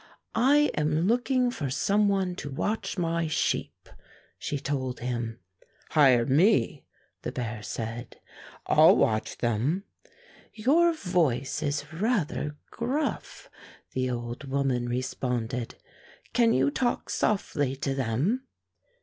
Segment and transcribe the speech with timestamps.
[0.33, 3.87] "I am looking for some one to watch my sheep,"
[4.39, 5.37] she told him.
[5.91, 6.85] "Hire me,"
[7.21, 8.19] the bear said.
[8.65, 9.83] "I'll watch them."
[10.55, 13.47] "Your voice is rather gruff,"
[13.91, 14.89] the old 162 Fairy Tale Foxes woman
[15.69, 15.75] responded.
[16.33, 18.47] "Can you talk softly to them?"